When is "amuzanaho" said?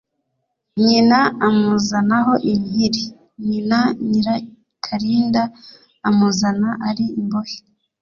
1.47-2.31